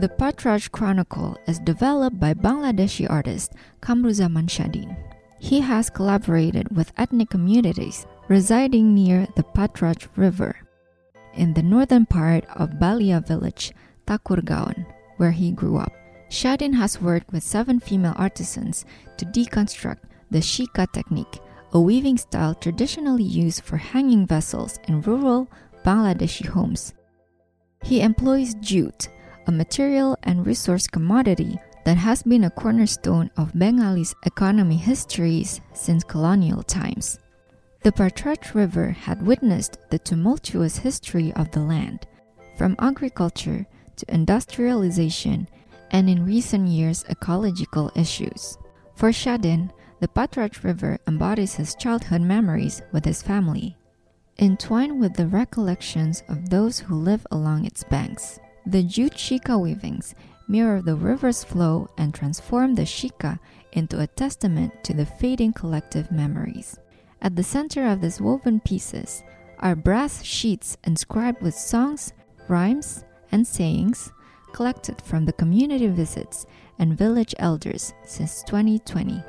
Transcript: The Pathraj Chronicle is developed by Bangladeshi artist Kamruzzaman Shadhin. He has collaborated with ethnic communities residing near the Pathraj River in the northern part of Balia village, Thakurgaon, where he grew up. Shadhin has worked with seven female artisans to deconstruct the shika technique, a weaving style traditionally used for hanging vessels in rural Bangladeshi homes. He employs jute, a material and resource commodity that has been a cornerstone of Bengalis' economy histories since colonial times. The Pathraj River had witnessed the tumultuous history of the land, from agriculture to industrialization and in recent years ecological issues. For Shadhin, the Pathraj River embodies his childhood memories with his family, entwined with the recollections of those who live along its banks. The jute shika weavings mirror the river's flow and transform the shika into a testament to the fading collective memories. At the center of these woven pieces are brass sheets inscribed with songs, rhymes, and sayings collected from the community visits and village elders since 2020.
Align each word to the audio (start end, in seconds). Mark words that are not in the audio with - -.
The 0.00 0.08
Pathraj 0.08 0.70
Chronicle 0.70 1.36
is 1.46 1.58
developed 1.58 2.18
by 2.18 2.32
Bangladeshi 2.32 3.04
artist 3.10 3.52
Kamruzzaman 3.82 4.48
Shadhin. 4.48 4.96
He 5.38 5.60
has 5.60 5.90
collaborated 5.90 6.74
with 6.74 6.94
ethnic 6.96 7.28
communities 7.28 8.06
residing 8.26 8.94
near 8.94 9.28
the 9.36 9.42
Pathraj 9.42 10.08
River 10.16 10.56
in 11.34 11.52
the 11.52 11.62
northern 11.62 12.06
part 12.06 12.46
of 12.56 12.80
Balia 12.80 13.20
village, 13.20 13.74
Thakurgaon, 14.06 14.86
where 15.18 15.32
he 15.32 15.52
grew 15.52 15.76
up. 15.76 15.92
Shadhin 16.30 16.72
has 16.72 17.02
worked 17.02 17.30
with 17.30 17.42
seven 17.42 17.78
female 17.78 18.14
artisans 18.16 18.86
to 19.18 19.26
deconstruct 19.26 20.00
the 20.30 20.38
shika 20.38 20.90
technique, 20.92 21.40
a 21.72 21.78
weaving 21.78 22.16
style 22.16 22.54
traditionally 22.54 23.24
used 23.24 23.64
for 23.64 23.76
hanging 23.76 24.26
vessels 24.26 24.78
in 24.88 25.02
rural 25.02 25.50
Bangladeshi 25.84 26.46
homes. 26.46 26.94
He 27.82 28.00
employs 28.00 28.54
jute, 28.62 29.10
a 29.46 29.52
material 29.52 30.16
and 30.22 30.46
resource 30.46 30.86
commodity 30.86 31.58
that 31.84 31.96
has 31.96 32.22
been 32.22 32.44
a 32.44 32.50
cornerstone 32.50 33.30
of 33.36 33.58
Bengalis' 33.58 34.14
economy 34.24 34.76
histories 34.76 35.60
since 35.72 36.04
colonial 36.04 36.62
times. 36.62 37.18
The 37.82 37.92
Pathraj 37.92 38.54
River 38.54 38.90
had 38.90 39.26
witnessed 39.26 39.78
the 39.88 39.98
tumultuous 39.98 40.76
history 40.76 41.32
of 41.32 41.50
the 41.50 41.60
land, 41.60 42.06
from 42.58 42.76
agriculture 42.78 43.66
to 43.96 44.14
industrialization 44.14 45.48
and 45.90 46.08
in 46.08 46.26
recent 46.26 46.68
years 46.68 47.04
ecological 47.08 47.90
issues. 47.96 48.58
For 48.94 49.10
Shadhin, 49.10 49.70
the 50.00 50.08
Pathraj 50.08 50.62
River 50.62 50.98
embodies 51.06 51.54
his 51.54 51.74
childhood 51.74 52.20
memories 52.20 52.82
with 52.92 53.04
his 53.04 53.22
family, 53.22 53.76
entwined 54.38 55.00
with 55.00 55.14
the 55.14 55.26
recollections 55.26 56.22
of 56.28 56.50
those 56.50 56.78
who 56.78 56.94
live 56.94 57.26
along 57.30 57.64
its 57.64 57.84
banks. 57.84 58.38
The 58.66 58.82
jute 58.82 59.14
shika 59.14 59.58
weavings 59.58 60.14
mirror 60.48 60.82
the 60.82 60.96
river's 60.96 61.44
flow 61.44 61.88
and 61.96 62.12
transform 62.12 62.74
the 62.74 62.82
shika 62.82 63.38
into 63.72 64.00
a 64.00 64.06
testament 64.06 64.72
to 64.84 64.92
the 64.92 65.06
fading 65.06 65.52
collective 65.52 66.10
memories. 66.10 66.78
At 67.22 67.36
the 67.36 67.42
center 67.42 67.86
of 67.86 68.00
these 68.00 68.20
woven 68.20 68.60
pieces 68.60 69.22
are 69.58 69.76
brass 69.76 70.22
sheets 70.22 70.76
inscribed 70.84 71.42
with 71.42 71.54
songs, 71.54 72.12
rhymes, 72.48 73.04
and 73.30 73.46
sayings 73.46 74.10
collected 74.52 75.00
from 75.02 75.24
the 75.24 75.32
community 75.32 75.86
visits 75.86 76.46
and 76.78 76.98
village 76.98 77.34
elders 77.38 77.92
since 78.04 78.42
2020. 78.44 79.22